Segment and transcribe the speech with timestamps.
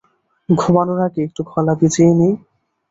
[0.49, 2.33] ঘুমানোর আগে একটু গলা ভিজিয়ে নিই?